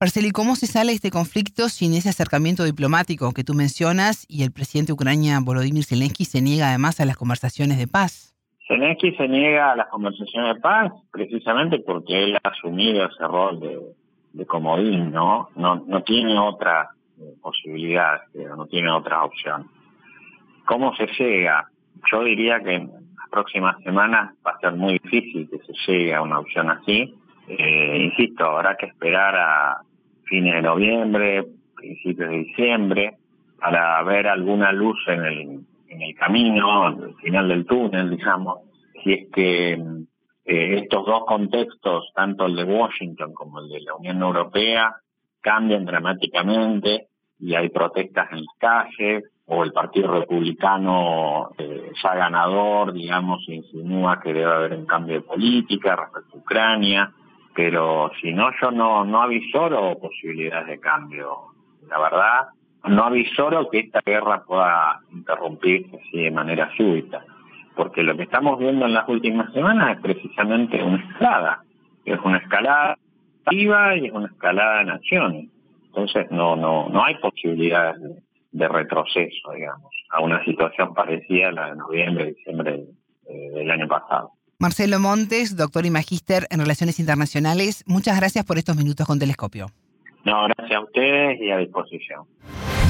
Marceli, 0.00 0.30
¿cómo 0.30 0.56
se 0.56 0.66
sale 0.66 0.92
este 0.92 1.10
conflicto 1.10 1.68
sin 1.68 1.92
ese 1.92 2.08
acercamiento 2.08 2.64
diplomático 2.64 3.32
que 3.32 3.44
tú 3.44 3.52
mencionas 3.52 4.24
y 4.28 4.44
el 4.44 4.50
presidente 4.50 4.88
de 4.88 4.94
Ucrania, 4.94 5.38
Volodymyr 5.42 5.84
Zelensky, 5.84 6.24
se 6.24 6.40
niega 6.40 6.68
además 6.68 7.00
a 7.00 7.04
las 7.04 7.18
conversaciones 7.18 7.76
de 7.76 7.86
paz? 7.86 8.34
Zelensky 8.70 9.16
se 9.16 9.26
niega 9.26 9.72
a 9.72 9.76
las 9.76 9.88
conversaciones 9.88 10.54
de 10.54 10.60
paz 10.60 10.92
precisamente 11.10 11.80
porque 11.80 12.22
él 12.22 12.36
ha 12.36 12.48
asumido 12.50 13.04
ese 13.04 13.26
rol 13.26 13.58
de, 13.58 14.46
comodín, 14.46 15.10
¿no? 15.10 15.48
¿no? 15.56 15.82
No 15.88 16.02
tiene 16.04 16.38
otra 16.38 16.90
eh, 17.18 17.34
posibilidad, 17.42 18.20
no 18.32 18.66
tiene 18.66 18.92
otra 18.92 19.24
opción. 19.24 19.66
¿Cómo 20.66 20.94
se 20.94 21.08
llega? 21.18 21.68
yo 22.10 22.22
diría 22.22 22.60
que 22.60 22.74
en 22.74 22.86
las 23.18 23.28
próximas 23.28 23.76
semanas 23.82 24.34
va 24.46 24.52
a 24.52 24.60
ser 24.60 24.72
muy 24.74 24.98
difícil 25.02 25.50
que 25.50 25.58
se 25.58 25.72
llegue 25.86 26.14
a 26.14 26.22
una 26.22 26.38
opción 26.38 26.70
así. 26.70 27.12
Eh, 27.48 27.98
insisto, 28.04 28.44
habrá 28.44 28.76
que 28.76 28.86
esperar 28.86 29.34
a 29.36 29.80
fines 30.24 30.54
de 30.54 30.62
noviembre, 30.62 31.44
principios 31.74 32.30
de 32.30 32.36
diciembre, 32.36 33.16
para 33.58 34.00
ver 34.04 34.28
alguna 34.28 34.70
luz 34.70 34.96
en 35.08 35.24
el, 35.24 35.60
en 36.00 36.08
el 36.08 36.14
camino, 36.14 36.86
al 36.86 37.14
final 37.16 37.48
del 37.48 37.66
túnel, 37.66 38.10
digamos, 38.10 38.60
si 39.02 39.12
es 39.12 39.28
que 39.32 39.72
eh, 39.72 40.78
estos 40.78 41.06
dos 41.06 41.24
contextos, 41.26 42.10
tanto 42.14 42.46
el 42.46 42.56
de 42.56 42.64
Washington 42.64 43.34
como 43.34 43.60
el 43.60 43.68
de 43.68 43.80
la 43.80 43.94
Unión 43.94 44.22
Europea, 44.22 44.96
cambian 45.40 45.84
dramáticamente 45.84 47.08
y 47.38 47.54
hay 47.54 47.68
protestas 47.68 48.28
en 48.32 48.44
las 48.44 48.56
calles, 48.58 49.24
o 49.52 49.64
el 49.64 49.72
Partido 49.72 50.12
Republicano 50.12 51.50
eh, 51.58 51.90
ya 52.00 52.14
ganador, 52.14 52.92
digamos, 52.92 53.42
insinúa 53.48 54.20
que 54.20 54.32
debe 54.32 54.52
haber 54.52 54.74
un 54.74 54.86
cambio 54.86 55.16
de 55.16 55.22
política 55.22 55.96
respecto 55.96 56.36
a 56.36 56.40
Ucrania, 56.40 57.12
pero 57.52 58.12
si 58.20 58.32
no, 58.32 58.50
yo 58.62 58.70
no, 58.70 59.04
no 59.04 59.22
avisoro 59.22 59.98
posibilidades 59.98 60.68
de 60.68 60.78
cambio. 60.78 61.36
La 61.88 61.98
verdad, 61.98 62.48
no 62.88 63.04
avisoro 63.04 63.68
que 63.70 63.80
esta 63.80 64.00
guerra 64.04 64.44
pueda 64.44 65.00
interrumpirse 65.12 65.96
así 65.96 66.22
de 66.22 66.30
manera 66.30 66.70
súbita, 66.76 67.24
porque 67.76 68.02
lo 68.02 68.16
que 68.16 68.24
estamos 68.24 68.58
viendo 68.58 68.86
en 68.86 68.94
las 68.94 69.08
últimas 69.08 69.52
semanas 69.52 69.96
es 69.96 70.02
precisamente 70.02 70.82
una 70.82 71.04
escalada, 71.10 71.62
es 72.04 72.18
una 72.24 72.38
escalada 72.38 72.98
activa 73.44 73.96
y 73.96 74.06
es 74.06 74.12
una 74.12 74.26
escalada 74.26 74.78
de 74.78 74.84
naciones. 74.84 75.48
Entonces 75.86 76.30
no, 76.30 76.56
no, 76.56 76.88
no 76.88 77.04
hay 77.04 77.16
posibilidades 77.16 78.00
de, 78.52 78.68
retroceso, 78.68 79.52
digamos, 79.54 79.92
a 80.10 80.20
una 80.20 80.44
situación 80.44 80.94
parecida 80.94 81.48
a 81.48 81.52
la 81.52 81.66
de 81.70 81.76
noviembre, 81.76 82.34
diciembre 82.34 82.84
eh, 83.28 83.50
del 83.54 83.70
año 83.70 83.88
pasado. 83.88 84.32
Marcelo 84.58 84.98
Montes, 85.00 85.56
doctor 85.56 85.86
y 85.86 85.90
magíster 85.90 86.46
en 86.50 86.60
Relaciones 86.60 87.00
Internacionales, 87.00 87.82
muchas 87.86 88.18
gracias 88.18 88.44
por 88.44 88.58
estos 88.58 88.76
minutos 88.76 89.06
con 89.06 89.18
Telescopio. 89.18 89.68
No, 90.24 90.44
gracias 90.48 90.78
a 90.78 90.84
ustedes 90.84 91.40
y 91.40 91.50
a 91.50 91.56
disposición. 91.56 92.26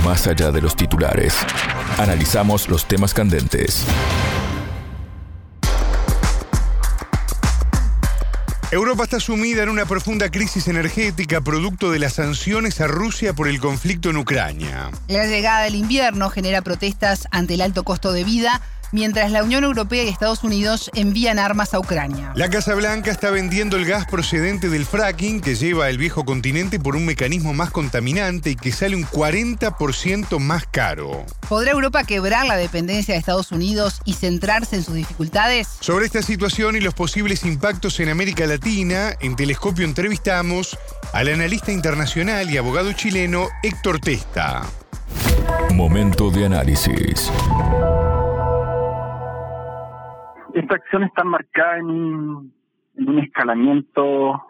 Más 0.05 0.27
allá 0.27 0.51
de 0.51 0.63
los 0.63 0.77
titulares, 0.77 1.35
analizamos 1.99 2.69
los 2.69 2.87
temas 2.87 3.13
candentes. 3.13 3.85
Europa 8.73 9.03
está 9.03 9.21
sumida 9.21 9.65
en 9.65 9.69
una 9.69 9.85
profunda 9.85 10.31
crisis 10.31 10.69
energética 10.69 11.41
producto 11.41 11.91
de 11.91 11.99
las 11.99 12.15
sanciones 12.15 12.81
a 12.81 12.87
Rusia 12.87 13.35
por 13.35 13.49
el 13.49 13.61
conflicto 13.61 14.11
en 14.11 14.17
Ucrania. 14.17 14.91
La 15.09 15.27
llegada 15.27 15.63
del 15.63 15.75
invierno 15.75 16.31
genera 16.31 16.63
protestas 16.63 17.27
ante 17.33 17.55
el 17.55 17.61
alto 17.61 17.83
costo 17.83 18.13
de 18.13 18.25
vida 18.25 18.63
mientras 18.93 19.31
la 19.31 19.43
Unión 19.43 19.65
Europea 19.65 20.05
y 20.05 20.09
Estados 20.09 20.45
Unidos 20.45 20.91
envían 20.95 21.39
armas 21.39 21.75
a 21.75 21.79
Ucrania. 21.79 22.33
La 22.35 22.51
Casa 22.51 22.75
Blanca 22.75 23.11
está 23.11 23.31
vendiendo 23.31 23.77
el 23.77 23.87
gas 23.87 24.07
procedente 24.07 24.69
del 24.69 24.87
fracking 24.87 25.41
que 25.41 25.55
lleva 25.55 25.89
el 25.89 25.99
viejo 25.99 26.25
continente 26.25 26.79
por 26.79 26.97
un 26.97 27.07
mecanismo 27.07 27.53
más 27.53 27.71
contaminante 27.71 28.51
y 28.51 28.57
que 28.57 28.73
sale 28.73 28.97
un 28.97 29.05
40% 29.05 30.39
más 30.39 30.67
caro. 30.67 31.25
¿Podrá 31.49 31.73
Europa 31.73 32.05
quebrar 32.05 32.47
la 32.47 32.57
dependencia 32.57 33.15
de 33.15 33.21
Estados 33.21 33.53
Unidos 33.53 34.01
y 34.05 34.15
centrarse 34.15 34.77
en 34.77 34.85
sus 34.85 34.95
dificultades? 34.95 35.69
Sobre 35.81 36.07
esta 36.07 36.23
situación 36.23 36.77
y 36.77 36.81
los 36.81 36.95
posibles 36.95 37.45
impactos 37.45 38.01
en 38.01 38.09
América 38.09 38.47
Latina, 38.47 39.15
en 39.21 39.37
Telescopio 39.37 39.85
entrevistamos 39.85 40.79
al 41.13 41.29
analista 41.29 41.73
internacional 41.73 42.51
y 42.51 42.57
abogado 42.57 42.93
chileno 42.93 43.49
Héctor 43.63 44.01
Testa. 44.01 44.63
Momento 45.73 46.31
de 46.31 46.47
análisis 46.47 47.31
esta 50.55 50.75
acción 50.77 51.05
está 51.05 51.25
marcada 51.25 51.79
en 51.79 51.87
un, 51.87 52.53
escalamiento 53.19 54.43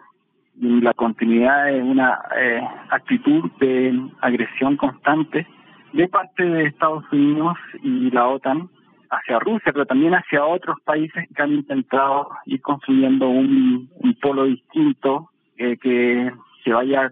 y 0.59 0.81
la 0.81 0.93
continuidad 0.93 1.67
de 1.67 1.81
una 1.81 2.19
eh, 2.37 2.61
actitud 2.89 3.49
de 3.59 4.09
agresión 4.21 4.77
constante 4.77 5.47
de 5.93 6.07
parte 6.07 6.43
de 6.43 6.65
Estados 6.65 7.03
Unidos 7.11 7.57
y 7.81 8.11
la 8.11 8.27
OTAN 8.27 8.69
hacia 9.09 9.39
Rusia, 9.39 9.71
pero 9.73 9.85
también 9.85 10.13
hacia 10.13 10.45
otros 10.45 10.77
países 10.83 11.27
que 11.35 11.41
han 11.41 11.53
intentado 11.53 12.29
ir 12.45 12.61
construyendo 12.61 13.29
un, 13.29 13.89
polo 14.21 14.45
distinto 14.45 15.29
eh, 15.57 15.77
que 15.77 16.31
se 16.63 16.71
vaya 16.71 17.11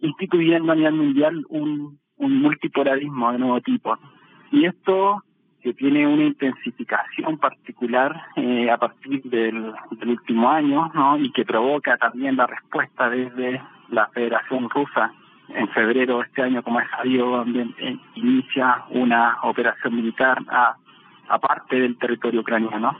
instituyendo 0.00 0.72
a 0.72 0.76
nivel 0.76 0.94
mundial 0.94 1.44
un, 1.48 1.98
un 2.16 2.42
multipolarismo 2.42 3.32
de 3.32 3.38
nuevo 3.38 3.60
tipo. 3.60 3.96
Y 4.52 4.66
esto 4.66 5.22
que 5.62 5.74
tiene 5.74 6.06
una 6.06 6.24
intensificación 6.24 7.38
particular 7.38 8.20
eh, 8.36 8.70
a 8.70 8.78
partir 8.78 9.22
del, 9.24 9.72
último 10.06 10.50
año, 10.50 10.90
¿no? 10.94 11.18
Y 11.18 11.30
que 11.32 11.44
provoca 11.44 11.96
también 11.98 12.36
la 12.36 12.46
respuesta 12.46 13.10
desde 13.10 13.60
la 13.90 14.06
Federación 14.08 14.70
Rusa 14.70 15.12
en 15.48 15.68
febrero 15.68 16.18
de 16.18 16.24
este 16.24 16.42
año, 16.42 16.62
como 16.62 16.80
es 16.80 16.88
sabido, 16.90 17.26
donde 17.26 17.62
eh, 17.78 17.98
inicia 18.14 18.84
una 18.90 19.38
operación 19.42 19.96
militar 19.96 20.38
a, 20.48 20.76
aparte 21.28 21.76
del 21.76 21.98
territorio 21.98 22.40
ucraniano, 22.40 22.98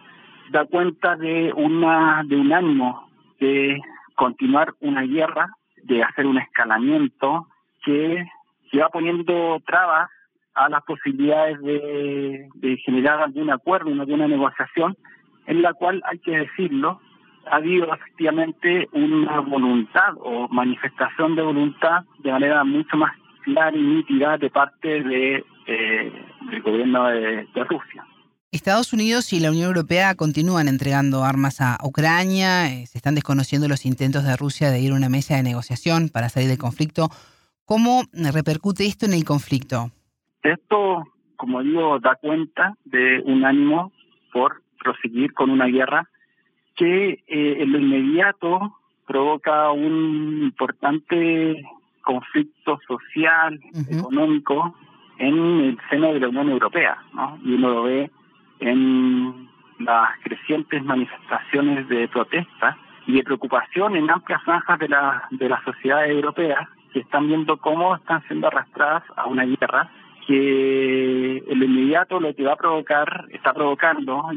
da 0.50 0.64
cuenta 0.66 1.16
de 1.16 1.52
una 1.54 2.22
de 2.24 2.36
un 2.36 2.52
ánimo 2.52 3.08
de 3.38 3.80
continuar 4.14 4.74
una 4.80 5.02
guerra, 5.02 5.48
de 5.84 6.02
hacer 6.02 6.26
un 6.26 6.38
escalamiento 6.38 7.46
que 7.84 8.26
se 8.70 8.78
va 8.78 8.88
poniendo 8.88 9.60
trabas 9.64 10.10
a 10.60 10.68
las 10.68 10.82
posibilidades 10.84 11.58
de, 11.62 12.76
generar 12.84 13.20
algún 13.22 13.50
acuerdo, 13.50 13.90
una 13.90 14.04
buena 14.04 14.28
negociación, 14.28 14.96
en 15.46 15.62
la 15.62 15.72
cual, 15.72 16.02
hay 16.04 16.18
que 16.18 16.32
decirlo, 16.32 17.00
ha 17.50 17.56
habido 17.56 17.92
efectivamente 17.94 18.88
una 18.92 19.40
voluntad 19.40 20.14
o 20.18 20.48
manifestación 20.48 21.34
de 21.34 21.42
voluntad 21.42 22.04
de 22.18 22.30
manera 22.30 22.62
mucho 22.64 22.96
más 22.96 23.12
clara 23.42 23.76
y 23.76 23.80
nítida 23.80 24.36
de 24.36 24.50
parte 24.50 24.98
eh, 24.98 26.12
del 26.50 26.62
gobierno 26.62 27.06
de, 27.08 27.46
Rusia. 27.68 28.04
Estados 28.52 28.92
Unidos 28.92 29.32
y 29.32 29.40
la 29.40 29.50
Unión 29.50 29.68
Europea 29.68 30.14
continúan 30.14 30.68
entregando 30.68 31.24
armas 31.24 31.60
a 31.60 31.78
Ucrania, 31.82 32.70
eh, 32.70 32.86
se 32.86 32.98
están 32.98 33.14
desconociendo 33.14 33.66
los 33.68 33.86
intentos 33.86 34.24
de 34.24 34.36
Rusia 34.36 34.70
de 34.70 34.80
ir 34.80 34.92
a 34.92 34.96
una 34.96 35.08
mesa 35.08 35.36
de 35.36 35.42
negociación 35.42 36.10
para 36.10 36.28
salir 36.28 36.48
del 36.48 36.58
conflicto. 36.58 37.08
¿Cómo 37.64 38.02
repercute 38.12 38.84
esto 38.84 39.06
en 39.06 39.14
el 39.14 39.24
conflicto? 39.24 39.90
Esto, 40.42 41.04
como 41.36 41.62
digo, 41.62 41.98
da 41.98 42.14
cuenta 42.16 42.74
de 42.84 43.22
un 43.24 43.44
ánimo 43.44 43.92
por 44.32 44.62
proseguir 44.78 45.32
con 45.34 45.50
una 45.50 45.66
guerra 45.66 46.08
que 46.76 47.22
eh, 47.26 47.56
en 47.58 47.72
lo 47.72 47.78
inmediato 47.78 48.76
provoca 49.06 49.70
un 49.72 50.40
importante 50.42 51.62
conflicto 52.00 52.78
social, 52.86 53.60
económico 53.90 54.74
en 55.18 55.36
el 55.60 55.78
seno 55.90 56.12
de 56.14 56.20
la 56.20 56.28
Unión 56.28 56.48
Europea, 56.48 56.96
¿no? 57.12 57.38
Y 57.44 57.54
uno 57.54 57.70
lo 57.70 57.82
ve 57.82 58.10
en 58.60 59.48
las 59.78 60.10
crecientes 60.22 60.82
manifestaciones 60.84 61.88
de 61.88 62.08
protesta 62.08 62.78
y 63.06 63.12
de 63.12 63.22
preocupación 63.22 63.96
en 63.96 64.10
amplias 64.10 64.42
franjas 64.44 64.78
de 64.78 64.88
la 64.88 65.26
de 65.30 65.48
las 65.48 65.62
sociedades 65.64 66.10
europeas 66.10 66.68
que 66.92 67.00
están 67.00 67.28
viendo 67.28 67.56
cómo 67.58 67.96
están 67.96 68.22
siendo 68.26 68.46
arrastradas 68.46 69.02
a 69.16 69.26
una 69.26 69.44
guerra 69.44 69.90
que 70.30 71.38
en 71.38 71.58
lo 71.58 71.64
inmediato 71.64 72.20
lo 72.20 72.32
que 72.32 72.44
va 72.44 72.52
a 72.52 72.56
provocar, 72.56 73.26
está 73.32 73.52
provocando 73.52 74.30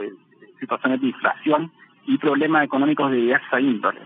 eh, 0.00 0.12
situaciones 0.60 1.00
de 1.00 1.08
inflación 1.08 1.72
y 2.06 2.18
problemas 2.18 2.62
económicos 2.62 3.10
de 3.10 3.16
diversa 3.16 3.60
índole. 3.60 4.00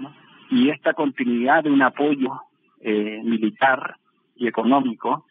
Y 0.50 0.70
esta 0.70 0.94
continuidad 0.94 1.64
de 1.64 1.70
un 1.70 1.82
apoyo 1.82 2.40
eh, 2.80 3.20
militar 3.22 3.96
y 4.36 4.46
económico 4.46 5.26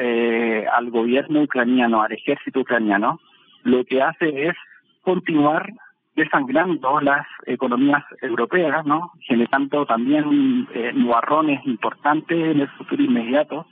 eh, 0.00 0.64
al 0.72 0.90
gobierno 0.90 1.42
ucraniano, 1.42 2.00
al 2.00 2.12
ejército 2.12 2.60
ucraniano, 2.60 3.20
lo 3.62 3.84
que 3.84 4.00
hace 4.00 4.48
es 4.48 4.56
continuar 5.02 5.70
desangrando 6.14 6.98
las 7.02 7.26
economías 7.44 8.04
europeas, 8.22 8.86
¿no? 8.86 9.12
generando 9.20 9.84
también 9.84 10.66
eh, 10.72 10.92
nubarrones 10.94 11.60
importantes 11.66 12.38
en 12.38 12.60
el 12.60 12.68
futuro 12.68 13.02
inmediato 13.02 13.66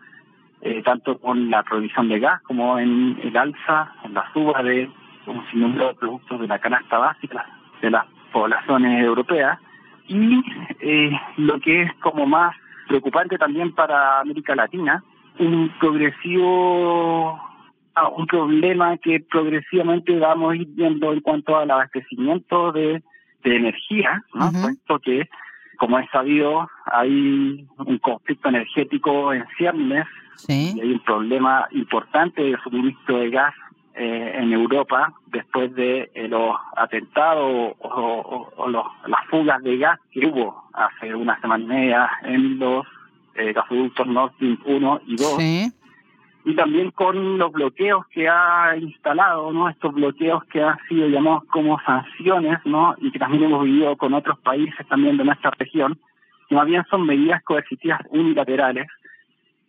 eh, 0.65 0.83
tanto 0.83 1.19
con 1.19 1.51
la 1.51 1.63
provisión 1.63 2.09
de 2.09 2.19
gas 2.19 2.41
como 2.43 2.79
en 2.79 3.19
el 3.23 3.37
alza, 3.37 3.93
en 4.03 4.15
la 4.15 4.33
suba 4.33 4.63
de 4.63 4.91
un 5.27 5.47
sinnúmero 5.51 5.89
de 5.89 5.95
productos 5.95 6.41
de 6.41 6.49
la 6.49 6.59
canasta 6.59 6.97
básica 6.97 7.47
de 7.83 7.91
las 7.91 8.07
poblaciones 8.33 9.05
europeas. 9.05 9.59
Y 10.09 10.43
eh, 10.81 11.11
lo 11.37 11.61
que 11.61 11.83
es 11.83 11.93
como 12.01 12.25
más 12.25 12.57
preocupante 12.89 13.37
también 13.37 13.75
para 13.75 14.21
América 14.21 14.55
Latina, 14.55 15.05
un 15.39 15.71
progresivo 15.79 17.39
ah, 17.95 18.09
un 18.09 18.27
problema 18.27 18.97
que 18.97 19.21
progresivamente 19.21 20.19
vamos 20.19 20.53
a 20.53 20.57
ir 20.57 20.69
viendo 20.69 21.13
en 21.13 21.21
cuanto 21.21 21.59
al 21.59 21.71
abastecimiento 21.71 22.73
de, 22.73 23.03
de 23.43 23.57
energía, 23.57 24.23
¿no? 24.33 24.51
Puesto 24.51 24.99
que, 25.01 25.29
como 25.79 25.99
es 25.99 26.09
sabido, 26.11 26.69
hay 26.87 27.67
un 27.79 27.99
conflicto 27.99 28.49
energético 28.49 29.33
en 29.33 29.45
ciernes 29.57 30.07
Sí. 30.37 30.73
Y 30.77 30.81
hay 30.81 30.93
un 30.93 31.01
problema 31.01 31.67
importante 31.71 32.43
de 32.43 32.57
suministro 32.63 33.19
de 33.19 33.31
gas 33.31 33.55
eh, 33.95 34.33
en 34.35 34.53
Europa 34.53 35.13
después 35.27 35.75
de 35.75 36.11
eh, 36.15 36.29
los 36.29 36.57
atentados 36.77 37.75
o, 37.79 38.69
las 39.07 39.27
fugas 39.31 39.63
de 39.63 39.79
gas 39.79 40.01
que 40.11 40.27
hubo 40.27 40.65
hace 40.73 41.15
una 41.15 41.41
semana 41.41 41.63
y 41.65 41.67
media 41.67 42.11
en 42.25 42.59
los 42.59 42.87
eh, 43.35 43.53
gasoductos 43.53 44.07
Nord 44.07 44.33
Stream 44.35 44.59
1 44.65 45.01
y 45.07 45.17
2. 45.17 45.37
Y 46.45 46.55
también 46.55 46.91
con 46.91 47.39
los 47.39 47.53
bloqueos 47.53 48.07
que 48.09 48.29
ha 48.29 48.77
instalado, 48.77 49.51
¿no? 49.53 49.69
Estos 49.69 49.95
bloqueos 49.95 50.45
que 50.45 50.63
han 50.63 50.79
sido 50.89 51.09
llamados 51.09 51.45
como 51.45 51.81
sanciones, 51.81 52.59
¿no? 52.65 52.95
Y 52.99 53.11
que 53.11 53.19
también 53.19 53.45
hemos 53.45 53.65
vivido 53.65 53.97
con 53.97 54.13
otros 54.13 54.39
países 54.41 54.87
también 54.89 55.17
de 55.17 55.25
nuestra 55.25 55.51
región, 55.59 55.99
que 56.49 56.55
más 56.55 56.67
bien 56.67 56.85
son 56.91 57.07
medidas 57.07 57.43
coercitivas 57.45 58.01
unilaterales 58.11 58.89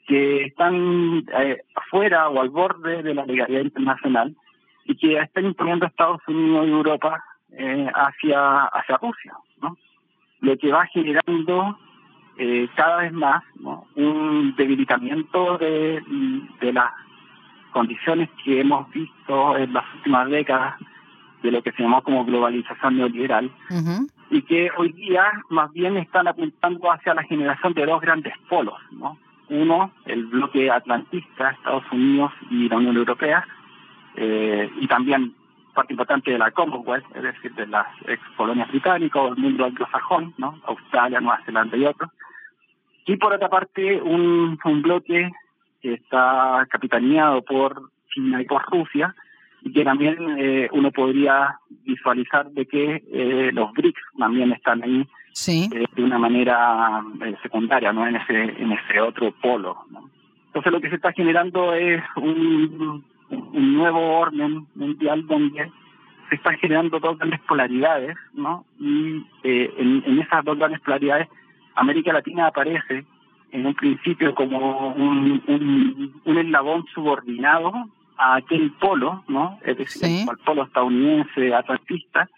que 0.05 0.44
están 0.44 1.25
eh, 1.39 1.62
afuera 1.75 2.29
o 2.29 2.39
al 2.39 2.50
borde 2.50 3.01
de 3.01 3.13
la 3.13 3.25
legalidad 3.25 3.62
internacional 3.62 4.36
y 4.86 4.96
que 4.96 5.17
están 5.17 5.46
imponiendo 5.46 5.86
Estados 5.86 6.22
Unidos 6.27 6.67
y 6.67 6.72
Europa 6.72 7.24
eh, 7.51 7.88
hacia, 7.94 8.65
hacia 8.65 8.98
Rusia, 8.98 9.34
¿no? 9.62 9.77
Lo 10.41 10.58
que 10.58 10.72
va 10.72 10.86
generando 10.88 11.79
eh, 12.38 12.67
cada 12.75 12.98
vez 12.98 13.13
más 13.13 13.44
un 13.96 14.56
debilitamiento 14.56 15.58
de, 15.58 16.02
de 16.60 16.74
las 16.74 16.92
condiciones 17.72 18.30
que 18.44 18.62
hemos 18.62 18.90
visto 18.92 19.58
en 19.58 19.74
las 19.74 19.84
últimas 19.96 20.30
décadas 20.30 20.75
de 21.44 21.52
lo 21.52 21.62
que 21.62 21.72
se 21.74 21.84
llamó 21.84 22.02
como 22.02 22.25
globalización 22.25 22.98
neoliberal 22.98 23.52
y 24.30 24.42
que 24.42 24.70
hoy 24.78 24.92
día 24.94 25.32
más 25.50 25.72
bien 25.74 25.98
están 25.98 26.28
apuntando 26.28 26.92
hacia 26.92 27.14
la 27.14 27.24
generación 27.24 27.74
de 27.74 27.86
dos 27.86 28.02
grandes 28.02 28.34
polos, 28.50 28.80
¿no? 28.92 29.18
Uno, 29.50 29.92
el 30.06 30.25
bloque 30.25 30.72
atlantista, 30.72 31.52
Estados 31.52 31.84
Unidos 31.92 32.32
y 32.50 32.68
la 32.68 32.78
Unión 32.78 32.98
Europea, 32.98 33.46
eh, 34.16 34.72
y 34.80 34.88
también 34.88 35.36
parte 35.75 35.94
importante 35.94 36.32
de 36.32 36.40
la 36.40 36.50
Commonwealth, 36.52 37.06
es 37.14 37.22
decir, 37.22 37.54
de 37.54 37.68
las 37.68 37.88
ex 38.08 38.22
colonias 38.38 38.70
británicas 38.70 39.22
o 39.22 39.28
el 39.28 39.36
mundo 39.36 39.66
anglosajón, 39.66 40.34
¿no? 40.38 40.60
Australia, 40.66 41.20
Nueva 41.20 41.42
Zelanda 41.46 41.78
y 41.78 41.86
otros. 41.86 42.10
Y 43.05 43.17
por 43.17 43.33
otra 43.33 43.50
parte, 43.50 44.01
un, 44.01 44.57
un 44.63 44.81
bloque 44.81 45.31
que 45.81 45.93
está 45.93 46.65
capitaneado 46.69 47.41
por 47.43 47.91
China 48.13 48.41
y 48.41 48.45
por 48.45 48.63
Rusia, 48.71 49.15
y 49.62 49.71
que 49.74 49.83
también 49.83 50.17
eh, 50.38 50.69
uno 50.71 50.91
podría 50.91 51.59
visualizar 51.85 52.50
de 52.51 52.65
que 52.65 53.03
eh, 53.12 53.51
los 53.51 53.71
BRICS 53.74 54.01
también 54.17 54.51
están 54.51 54.83
ahí 54.83 55.07
sí. 55.33 55.69
Eh, 55.74 55.85
de 55.95 56.03
una 56.03 56.19
manera 56.19 57.03
eh, 57.25 57.35
secundaria, 57.41 57.91
no 57.91 58.07
en 58.07 58.15
ese 58.15 58.43
en 58.62 58.71
ese 58.71 59.01
otro 59.01 59.31
polo. 59.41 59.77
Entonces 60.47 60.71
lo 60.71 60.79
que 60.81 60.89
se 60.89 60.95
está 60.95 61.12
generando 61.13 61.74
es 61.74 62.01
un, 62.15 63.03
un 63.29 63.74
nuevo 63.74 64.19
orden 64.19 64.67
mundial 64.75 65.25
donde 65.27 65.71
se 66.29 66.35
están 66.35 66.57
generando 66.57 67.00
dos 67.00 67.17
grandes 67.17 67.41
polaridades, 67.41 68.15
¿no? 68.33 68.65
Y 68.79 69.25
eh, 69.43 69.74
en, 69.77 70.03
en 70.05 70.19
esas 70.19 70.45
dos 70.45 70.57
grandes 70.57 70.79
polaridades, 70.81 71.27
América 71.75 72.13
Latina 72.13 72.48
aparece 72.48 73.05
en 73.51 73.65
un 73.65 73.75
principio 73.75 74.34
como 74.36 74.89
un, 74.89 75.44
un, 75.48 76.22
un 76.24 76.38
eslabón 76.38 76.86
subordinado 76.94 77.72
a 78.17 78.36
aquel 78.36 78.72
polo, 78.74 79.24
¿no? 79.27 79.60
Es 79.63 79.77
decir, 79.77 80.27
al 80.29 80.38
polo 80.39 80.63
estadounidense 80.63 81.53
atlantista, 81.53 82.29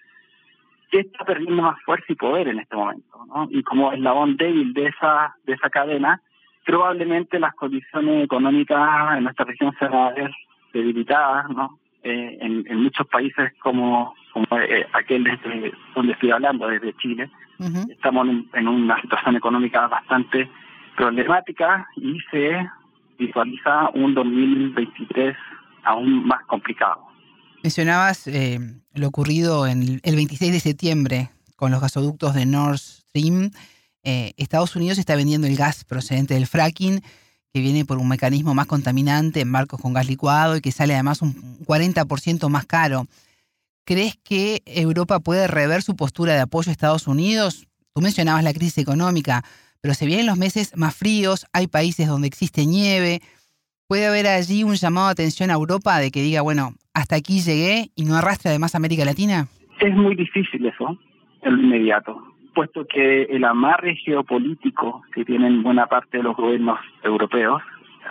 que 0.92 1.00
está 1.02 1.26
perdiendo 1.26 1.62
más 1.62 1.82
fuerza 1.84 2.06
y 2.10 2.16
poder 2.16 2.48
en 2.48 2.60
este 2.60 2.76
momento, 2.76 3.26
¿no? 3.28 3.48
Y 3.52 3.64
como 3.64 3.92
eslabón 3.92 4.38
débil 4.38 4.74
de 4.74 4.88
esa 4.88 5.36
de 5.46 5.54
esa 5.54 5.70
cadena, 5.70 6.22
probablemente 6.66 7.40
las 7.40 7.54
condiciones 7.56 8.26
económicas 8.26 9.18
en 9.18 9.24
nuestra 9.24 9.46
región 9.46 9.76
se 9.80 9.88
van 9.88 10.08
a 10.08 10.12
ver 10.12 10.32
debilitadas, 10.74 11.50
¿no? 11.50 11.80
Eh, 12.10 12.38
en, 12.40 12.66
en, 12.70 12.84
muchos 12.84 13.06
países 13.08 13.52
como, 13.60 14.16
como 14.32 14.46
eh, 14.62 14.88
aquel 14.94 15.26
desde 15.26 15.74
donde 15.94 16.14
estoy 16.14 16.32
hablando, 16.32 16.68
desde 16.68 16.96
Chile, 16.98 17.30
estamos 17.90 18.30
en, 18.30 18.48
en, 18.54 18.68
una 18.68 19.02
situación 19.02 19.36
económica 19.36 19.88
bastante 19.88 20.50
problemática 20.96 21.86
y 21.98 22.18
se 22.32 22.66
visualiza 23.20 23.90
un 23.94 24.14
2023 24.14 25.36
aún 25.84 26.26
más 26.26 26.46
complicado. 26.46 27.08
Mencionabas 27.64 28.28
eh, 28.28 28.60
lo 28.94 29.08
ocurrido 29.08 29.68
en 29.68 30.00
el 30.02 30.16
26 30.16 30.54
de 30.54 30.60
septiembre 30.62 31.30
con 31.56 31.72
los 31.72 31.82
gasoductos 31.82 32.36
de 32.36 32.46
Nord 32.46 32.78
Stream. 32.78 33.52
Eh, 34.04 34.34
Estados 34.38 34.76
Unidos 34.78 34.98
está 34.98 35.18
vendiendo 35.18 35.48
el 35.48 35.58
gas 35.58 35.84
procedente 35.84 36.36
del 36.36 36.48
fracking, 36.48 37.02
que 37.54 37.60
viene 37.60 37.84
por 37.84 37.98
un 37.98 38.08
mecanismo 38.08 38.54
más 38.54 38.68
contaminante 38.68 39.42
en 39.42 39.52
barcos 39.52 39.82
con 39.82 39.94
gas 39.94 40.08
licuado 40.08 40.56
y 40.56 40.62
que 40.62 40.72
sale 40.72 40.94
además 40.94 41.22
un 41.22 41.57
40% 41.68 42.50
más 42.50 42.66
caro. 42.66 43.06
¿Crees 43.86 44.18
que 44.18 44.62
Europa 44.66 45.20
puede 45.20 45.48
rever 45.48 45.82
su 45.82 45.96
postura 45.96 46.34
de 46.34 46.42
apoyo 46.42 46.70
a 46.70 46.72
Estados 46.72 47.08
Unidos? 47.08 47.68
Tú 47.94 48.02
mencionabas 48.02 48.44
la 48.44 48.54
crisis 48.54 48.78
económica, 48.80 49.44
pero 49.82 49.94
se 49.94 50.06
vienen 50.06 50.26
los 50.26 50.38
meses 50.38 50.76
más 50.76 50.96
fríos, 50.96 51.46
hay 51.54 51.68
países 51.68 52.08
donde 52.08 52.28
existe 52.28 52.66
nieve. 52.66 53.22
¿Puede 53.88 54.08
haber 54.08 54.28
allí 54.28 54.64
un 54.64 54.76
llamado 54.76 55.08
de 55.08 55.14
atención 55.14 55.50
a 55.50 55.54
Europa 55.54 55.98
de 56.00 56.12
que 56.12 56.22
diga, 56.22 56.42
bueno, 56.42 56.74
hasta 56.94 57.16
aquí 57.16 57.40
llegué 57.40 57.90
y 57.96 58.04
no 58.04 58.16
arrastre 58.16 58.50
además 58.50 58.76
América 58.76 59.06
Latina? 59.06 59.48
Es 59.80 59.96
muy 59.96 60.16
difícil 60.16 60.66
eso, 60.66 60.98
en 61.44 61.54
inmediato, 61.54 62.22
puesto 62.54 62.86
que 62.88 63.24
el 63.24 63.46
amarre 63.46 63.96
geopolítico 63.96 65.04
que 65.14 65.24
tienen 65.24 65.64
buena 65.64 65.86
parte 65.88 66.18
de 66.18 66.24
los 66.24 66.36
gobiernos 66.36 66.80
europeos 67.04 67.62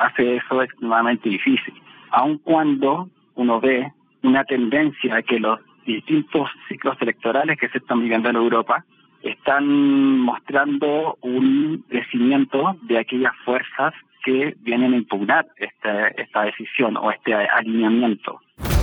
hace 0.00 0.36
eso 0.36 0.62
extremadamente 0.62 1.28
difícil, 1.28 1.74
aun 2.12 2.38
cuando 2.38 3.10
uno 3.36 3.60
ve 3.60 3.92
una 4.22 4.44
tendencia 4.44 5.16
a 5.16 5.22
que 5.22 5.38
los 5.38 5.60
distintos 5.86 6.48
ciclos 6.68 6.96
electorales 7.00 7.58
que 7.58 7.68
se 7.68 7.78
están 7.78 8.00
viviendo 8.00 8.28
en 8.28 8.36
Europa 8.36 8.84
están 9.22 10.20
mostrando 10.20 11.16
un 11.22 11.84
crecimiento 11.88 12.76
de 12.82 12.98
aquellas 12.98 13.32
fuerzas 13.44 13.94
que 14.24 14.56
vienen 14.60 14.92
a 14.92 14.96
impugnar 14.96 15.46
esta, 15.56 16.08
esta 16.08 16.42
decisión 16.42 16.96
o 16.96 17.10
este 17.10 17.32
alineamiento. 17.32 18.40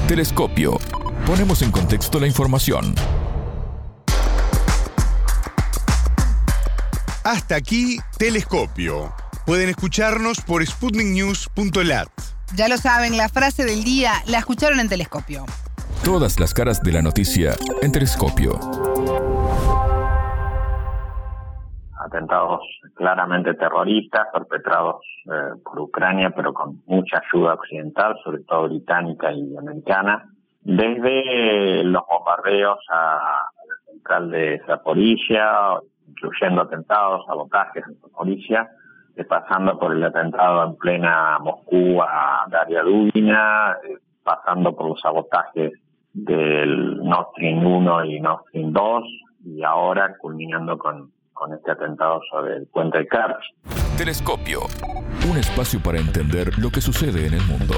Telescopio. 0.07 0.77
Ponemos 1.25 1.61
en 1.61 1.71
contexto 1.71 2.19
la 2.19 2.27
información. 2.27 2.95
Hasta 7.25 7.55
aquí, 7.55 7.97
Telescopio. 8.17 9.13
Pueden 9.45 9.69
escucharnos 9.69 10.41
por 10.41 10.65
sputniknews.lat. 10.65 12.09
Ya 12.55 12.67
lo 12.67 12.77
saben, 12.77 13.17
la 13.17 13.29
frase 13.29 13.65
del 13.65 13.83
día 13.83 14.11
la 14.27 14.37
escucharon 14.37 14.79
en 14.79 14.87
Telescopio. 14.87 15.43
Todas 16.05 16.39
las 16.39 16.53
caras 16.53 16.83
de 16.83 16.91
la 16.91 17.01
noticia 17.01 17.53
en 17.81 17.91
Telescopio. 17.91 18.59
Atentados 21.97 22.61
claramente 22.93 23.55
terroristas 23.55 24.27
perpetrados 24.31 25.01
eh, 25.25 25.57
por 25.63 25.79
Ucrania, 25.79 26.29
pero 26.29 26.53
con 26.53 26.83
mucha 26.85 27.23
ayuda 27.25 27.55
occidental, 27.55 28.19
sobre 28.23 28.43
todo 28.43 28.69
británica 28.69 29.31
y 29.31 29.57
americana, 29.57 30.29
desde 30.61 31.83
los 31.85 32.03
bombardeos 32.07 32.77
a 32.91 33.47
la 33.67 33.91
central 33.91 34.29
de 34.29 34.61
Zaporizhia, 34.67 35.79
incluyendo 36.07 36.61
atentados, 36.61 37.25
sabotajes 37.25 37.83
en 37.87 37.99
Zaporizhia, 37.99 38.61
eh, 38.61 38.82
pasando 39.27 39.77
por 39.77 39.93
el 39.93 40.03
atentado 40.03 40.65
en 40.65 40.75
plena 40.75 41.37
Moscú 41.39 42.01
a 42.01 42.45
Daria 42.49 42.81
Dubina, 42.81 43.77
eh, 43.83 43.97
pasando 44.23 44.75
por 44.75 44.89
los 44.89 45.01
sabotajes 45.01 45.73
del 46.13 46.97
Nord 46.97 47.27
Stream 47.31 47.65
1 47.65 48.05
y 48.05 48.19
Nord 48.19 48.41
Stream 48.49 48.73
2, 48.73 49.03
y 49.45 49.63
ahora 49.63 50.15
culminando 50.17 50.77
con, 50.77 51.11
con 51.33 51.53
este 51.53 51.71
atentado 51.71 52.21
sobre 52.31 52.57
el 52.57 52.67
puente 52.67 52.99
de 52.99 53.07
Kerch. 53.07 53.97
Telescopio. 53.97 54.61
Un 55.29 55.37
espacio 55.37 55.79
para 55.83 55.99
entender 55.99 56.57
lo 56.57 56.69
que 56.69 56.81
sucede 56.81 57.27
en 57.27 57.33
el 57.33 57.45
mundo. 57.45 57.75